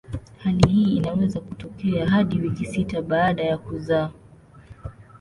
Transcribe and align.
Hali 0.37 0.67
hii 0.69 0.95
inaweza 0.97 1.39
kutokea 1.39 2.09
hadi 2.09 2.37
wiki 2.39 2.65
sita 2.65 3.01
baada 3.01 3.43
ya 3.43 3.57
kuzaa. 3.57 4.11